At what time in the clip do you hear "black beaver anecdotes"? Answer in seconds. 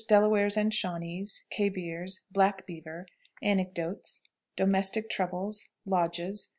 2.31-4.23